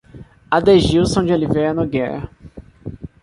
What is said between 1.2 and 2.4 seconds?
de Oliveira Nogueira